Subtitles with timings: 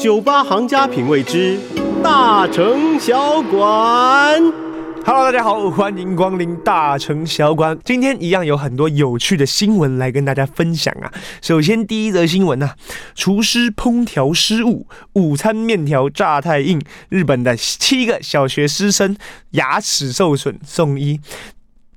[0.00, 1.60] 酒吧行家品味之
[2.02, 4.42] 大城小馆。
[5.04, 7.78] Hello，大家好，欢迎光临大城小馆。
[7.84, 11.12] 今天一样有很多有趣的新闻来跟大家分享啊。
[11.42, 12.76] 首先，第一则新闻啊，
[13.14, 16.80] 厨师烹调失误，午餐面条炸太硬，
[17.10, 19.14] 日本的七个小学师生
[19.50, 21.20] 牙齿受损送医。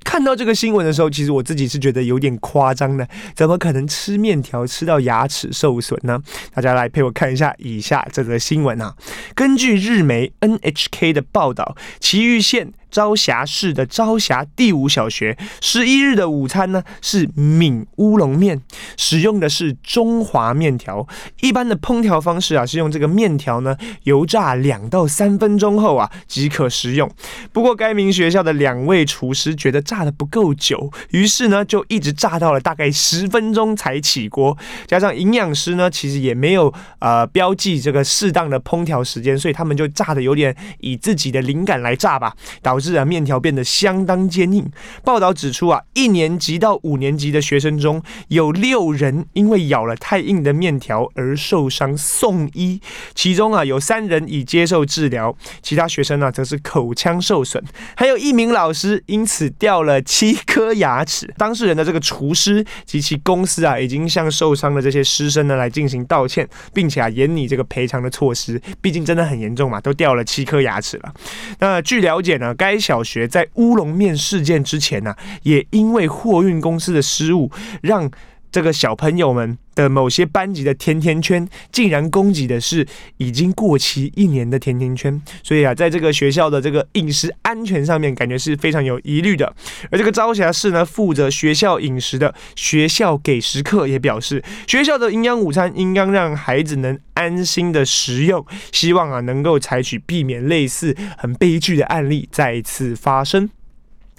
[0.03, 6.21] 看到这个新闻的时候，其实我自己是觉得有点夸张的，怎么可能吃面条吃到牙齿受损呢？
[6.53, 8.95] 大家来陪我看一下以下这则新闻啊。
[9.33, 12.73] 根据日媒 NHK 的报道，埼玉县。
[12.93, 18.61] 朝霞市的朝霞第五小学十一日的午餐呢，是闽乌龙面，
[18.97, 21.05] 使用的是中华面条。
[21.41, 27.09] 一般的烹调方式啊，是用这个面条呢油炸两到三分钟后啊即可食用。
[27.51, 34.55] 不过该名学校的两位厨师觉得炸的不够久，于是呢就一直炸到了大概十分钟才起锅。
[34.85, 42.93] 加上营养师呢其实也没有呃标记这个适当的烹调时间，所以他们就炸的有点以自己的灵感来炸吧，导致。
[42.93, 44.69] 是啊，面条变得相当坚硬。
[45.03, 52.79] 报道指出啊，一年级到五年级的学生中有六人因为咬了太硬的面条而受伤送医，
[53.15, 57.63] 其中啊有三人已接受治疗，其他学生呢则是口腔受损，
[57.95, 61.33] 还有一名老师因此掉了七颗牙齿。
[61.37, 68.61] 当事人的这个厨师及其公司啊，已经向受伤的这些师生呢来进行道歉，并且啊严拟这个赔偿的措施。
[68.81, 71.13] 毕竟真的很严重嘛，都掉了七颗牙齿了。
[71.59, 77.51] 那据了解呢，该该小学在乌龙面事件之前呢、也因为货运公司的失误，
[77.83, 78.09] 让
[78.53, 82.87] 这个小朋友们的某些班级的甜甜圈竟然供给的是
[83.17, 89.51] 已经过期一年的甜甜圈，所以啊，在这个学校的这个饮食安全上面，感觉是非常有疑虑的。
[89.89, 103.49] 而这个朝霞市呢，负责学校饮食的学校给食课也表示，学校的营养午餐应当让孩子能安心的食用，希望啊能够采取避免类似很悲剧的案例再次发生。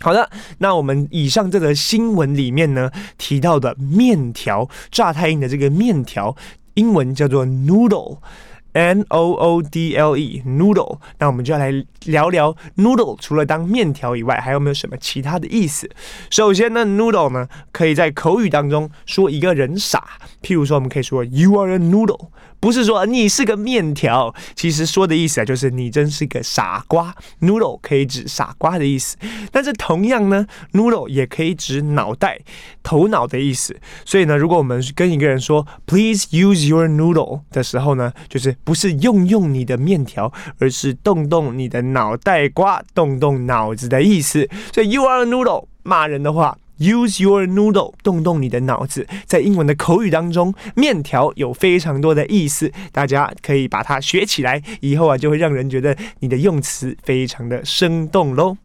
[0.05, 0.29] 好的，
[0.59, 6.37] 那我们以上这则新闻里面呢提到的面条炸太硬的这个面条，
[6.75, 10.99] 英文叫做 noodle，n o o d l e，noodle。
[11.19, 11.73] 那我们就要来
[12.05, 15.89] 聊聊 noodle，除了当面条以外，还有没有什么其他的意思？
[16.29, 20.05] 首先呢，noodle 呢可以在口语当中说一个人傻，
[20.43, 22.29] 譬如说我们可以说 you are a noodle。
[22.65, 27.15] 不是说你是个面条，其实说的意思啊，就是你真是个傻瓜。
[27.43, 29.19] Noodle 可以指傻瓜的意思，
[29.53, 32.41] 但是同样呢，Noodle 也可以指脑袋、
[32.83, 33.79] 头脑的意思。
[34.07, 44.49] 所以呢，如果我们跟一个人说 Please use your noodle 的时候呢，就是不是用用你的面条，而是动动你的脑袋瓜、动动脑子的意思。
[44.73, 46.57] 所以 You are a noodle 骂人的话。
[46.79, 49.07] Use your noodle，动动你的脑子。
[49.27, 58.57] 在英文的口语当中，面条有非常多的意思，大家可以把它学起来，以后啊就会让人觉得你的用词非常的生动喽。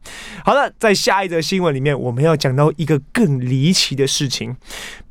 [0.43, 4.55] 好了，在下一则新闻里面，我们要讲到一个更离奇的事情。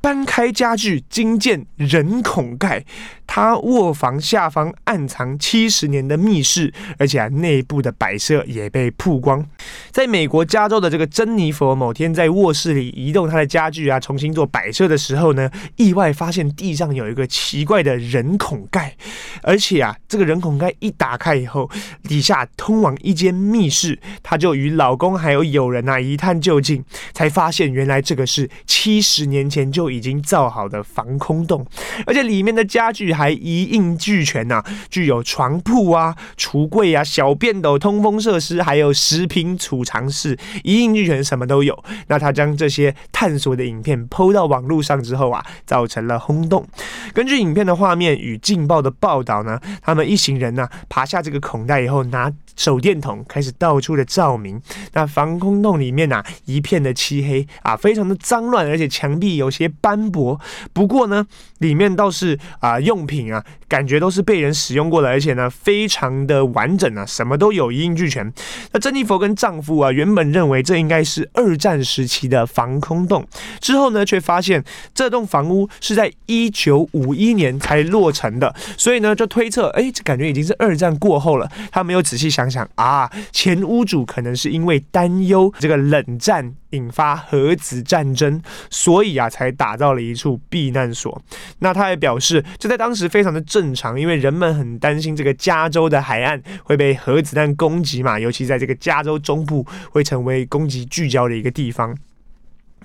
[0.01, 2.85] 搬开家具，惊见人孔盖。
[3.27, 9.45] 他卧房下方暗藏七十年的密室，而且啊，内部的摆设也被曝光。
[9.91, 18.95] 在美国加州的这个珍妮佛，某天在卧室里移动他的家具啊，重新做摆设的时候呢，意外发现地上有一个奇怪的人孔盖，
[19.43, 21.69] 而且啊，这个人孔盖一打开以后，
[22.05, 23.99] 底下通往一间密室。
[24.23, 31.67] 他就与老公还有友人啊一探究竟，才发现原来这个是七十年前就已经造好的防空洞，
[32.07, 41.83] 而且里面的家具还一应俱全呐、具有床铺啊、橱柜啊、小便斗、通风设施，还有食品储藏室，一应俱全，什么都有。
[42.09, 46.67] 那他将这些些探索的影片抛到网络上之后啊，造成了轰动。
[47.13, 54.61] 根据影片的画面与劲爆的报道呢，他们一行人呢、爬下这个孔袋以后，拿手电筒开始到处的照明。
[54.93, 60.39] 那防空洞里面啊，一片的漆黑啊，非常的脏乱，而且墙壁有些斑驳。
[60.75, 61.27] 不过呢，
[61.61, 68.31] 里面倒是啊用品啊，感觉都是被人使用过的，而且呢非常的完整啊，什么都有，一应俱全。
[68.73, 73.25] 那珍妮佛跟丈夫啊，原本认为这应该是二战时期的防空洞，
[73.69, 81.47] 之后呢却发现这栋房屋是在一九五一年才落成的，所以呢就推测，哎，这感觉已经是二战过后了。
[81.71, 86.55] 他没有仔细想想啊，前屋主可能是因为担忧这个冷战。
[86.73, 91.23] 引发核子战争，所以啊，才打造了一处避难所。
[91.61, 101.97] 那他也表示，这在当时非常的正常，因为人们很担心这个加州的海岸会被核子弹攻击嘛，尤其在这个加州中部会成为攻击聚焦的一个地方。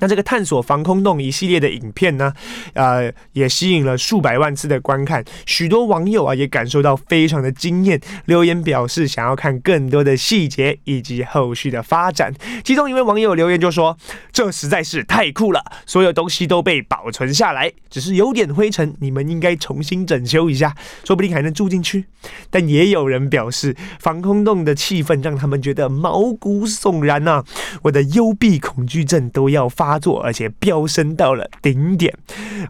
[0.04, 2.34] 那这个探索防空洞一系列的影片呢，
[2.74, 12.34] 呃，也吸引了数百万次的观看，许多网友啊也感受到非常的惊艳，留言表示想要看更多的细节以及后续的发展。
[12.66, 13.98] 其中一位网友留言就说
[14.34, 22.04] ：“这实在是太酷了，所有东西都被保存下来，只是有点灰尘，你们应该重新整修一下，说不定还能住进去。”
[22.52, 27.46] 但也有人表示，防空洞的气氛让他们觉得毛骨悚然啊，
[27.84, 29.93] 我的幽闭恐惧症都要发。
[29.94, 32.12] 发作，而且飙升到了顶点。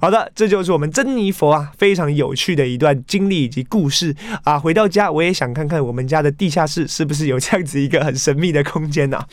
[0.02, 4.60] 好的，这就是我们珍妮佛啊，非常有趣的一段经历以及故事啊。
[4.60, 9.24] 回到家，我也想看看我们家的地下室是不是有这样子一个很神秘的空间呢？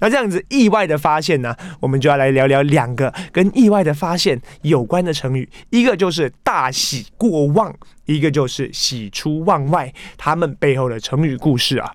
[0.00, 7.74] 那这样子意外的发现呢，我们就要来聊聊两个跟意外的发现有关的成语，一个就是大喜过望。
[8.08, 11.92] 一个就是喜出望外，他们背后的成语故事啊。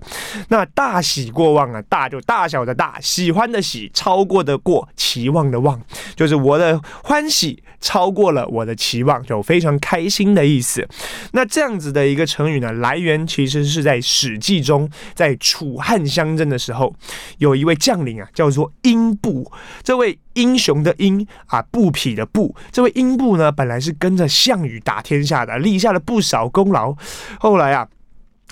[0.50, 5.82] 那大喜过望啊，大就大小的大，喜欢的喜，超过的过，期望的望，
[6.16, 10.88] 就是我的欢喜超过了我的期望，就非常开心的意思。
[11.34, 16.96] 那这样子的一个成语呢，来源其实是在《史记》中，在楚汉相争的时候，
[17.40, 19.52] 有一位将领啊，叫做英布，
[19.84, 20.18] 这位。
[20.34, 26.96] 英雄的英啊，布匹的布，这位英布呢，本来是跟着项羽打天下的，立下了不少功劳。
[27.40, 27.88] 后来啊。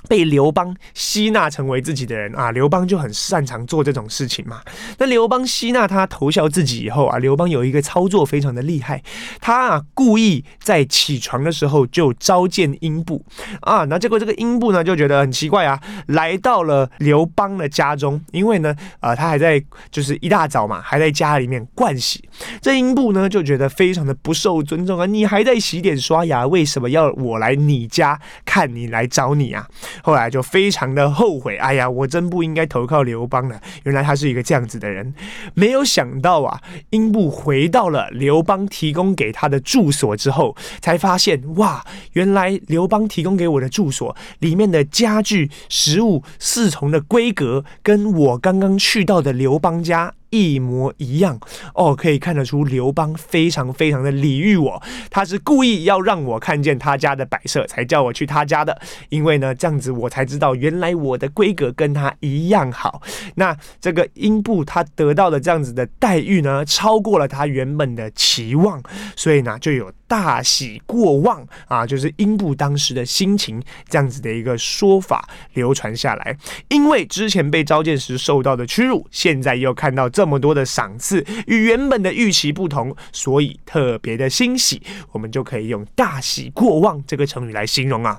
[0.08, 4.62] 被刘邦吸纳成为自己的人啊，刘邦就很擅长做这种事情嘛。
[4.98, 9.02] 那刘邦吸纳他投效自己以后啊，刘邦有一个操作非常的厉害，
[9.40, 13.24] 他啊故意在起床的时候就召见英布
[13.62, 22.24] 啊，那结果这个英布呢就觉得很奇怪啊，来到了刘邦的家中，因为呢呃他还在就是一大早嘛还在家里面盥洗，
[22.62, 29.68] 这英布呢就觉得非常的不受尊重啊，你还在洗脸刷牙，为什么要我来你家看你来找你啊？
[30.04, 33.60] 后来就非常的后悔，哎呀，我真不应该投靠刘邦呢。
[33.84, 35.14] 原来他是一个这样子的人，
[35.54, 36.62] 没有想到啊，
[36.92, 50.14] 英布回到了刘邦提供给他的住所之后，才发现哇，原来刘邦提供给我的住所里面的家具、食物、侍从的规格，跟我刚刚去到的刘邦家。
[50.32, 51.40] 一模一样
[51.76, 54.82] 哦，可以看得出刘邦非常非常的礼遇我，
[55.12, 58.82] 他是故意要让我看见他家的摆设，才叫我去他家的。
[59.10, 63.02] 因为呢，这样子我才知道原来我的规格跟他一样好。
[63.36, 68.82] 那这个英布他得到的这样子的待遇呢，超过了他原本的期望，
[69.16, 76.36] 所以呢就有大喜过望啊，就是英布当时的心情这样子的一个说法流传下来。
[76.68, 80.32] 因为之前被召见时受到的屈辱，现在又看到这。
[80.32, 84.82] 么多的赏赐与原本的预期不同，所以特别的欣喜，
[85.12, 88.18] 我们就可以用“大喜过望”这个成语来形容啊。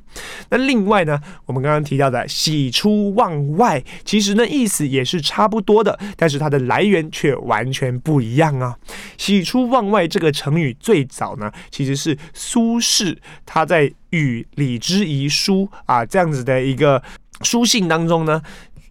[0.51, 8.77] 那另外呢，我们刚刚提到的“喜出望外”，其实呢意思也是差不多的，但是它的来源却完全不一样啊。
[9.17, 11.51] “喜出望外”这个成语最早呢，
[11.83, 17.03] 其实是苏轼他在《与李之仪书》啊这样子的一个
[17.43, 18.41] 书信当中呢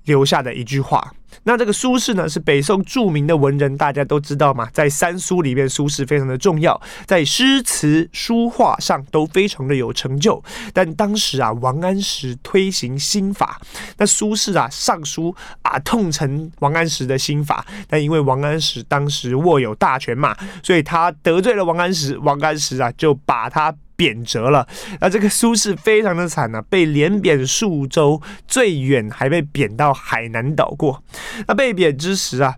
[0.05, 1.13] 留下的一句话。
[1.43, 10.43] 那这个苏轼呢，是北宋著名的文人，大家都知道嘛，在三苏里面，苏轼非常的重要，在诗词书画上都非常的有成就。
[10.73, 13.61] 但当时啊，王安石推行新法，
[13.97, 23.73] 那苏轼啊上书啊痛陈王安石的新法，但因为王安石当时握有大权嘛，所以他得罪了王安石，王安石啊就把他。
[24.01, 24.67] 贬谪了，
[24.99, 31.03] 那这个苏轼非常的惨呢、被连贬数州，最远还被贬到海南岛过。
[31.47, 32.55] 那被贬之时啊，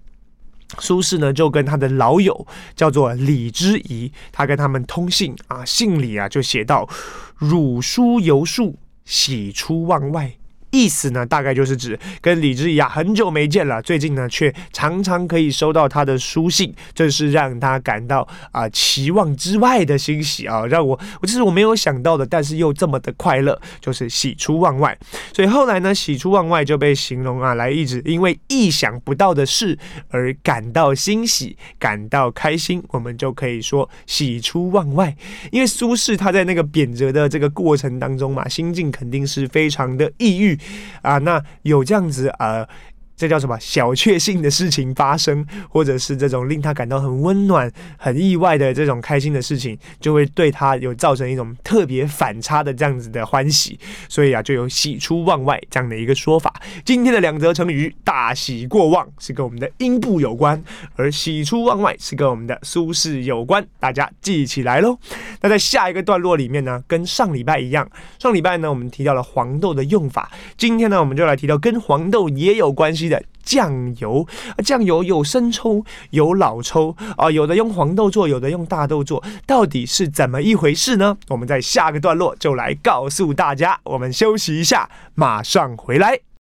[0.79, 2.47] 苏轼呢就跟他的老友
[2.77, 6.87] 叫做李之仪，他跟他们通信啊，信里啊就写到
[7.35, 10.31] ：“汝书犹数，喜出望外。”
[10.73, 24.97] 意思呢，大概就是指跟李之仪啊很久没见了，最近呢却常常可以收到他的书信，这是让他感到啊、期望之外的欣喜啊，让我我这是我没有想到的，但是又这么的快乐，就是喜出望外。
[25.31, 29.77] 所以后来呢，喜出望外就被形容啊来一直因为意想不到的事
[30.09, 35.15] 而感到欣喜，感到开心，我们就可以说喜出望外。
[35.51, 40.57] 因为苏轼他在那个贬谪的这个过程当中嘛，心境肯定是非常的抑郁。
[41.01, 42.67] 啊，那有这样子啊。
[43.15, 43.57] 这叫什么？
[43.59, 53.79] 小确幸的事情发生，或者是这种令他感到很温暖、很意外的这种开心的事情，就会对他有造成一种特别反差的这样子的欢喜，
[54.09, 56.53] 所以啊，就有喜出望外这样的一个说法。
[56.83, 60.61] 今天的两则成语，大喜过望是跟我们的阴部有关，
[60.95, 64.97] 而喜出望外是跟我们的苏轼有关，大家记起来喽。
[65.41, 67.89] 那在下一个段落里面呢，跟上礼拜一样，
[68.19, 73.12] 上礼拜呢我们提到了黄豆的用法，今天呢我们就来提到跟黄豆也有关系的
[73.43, 74.27] 酱油。
[74.65, 81.15] 酱油有生抽，有老抽啊，有的用黄豆做，有的用大豆做，到底是怎么一回事呢？
[81.27, 83.79] 我们在下个段落就来告诉大家。
[83.83, 86.23] 我们休息一下，马上回来。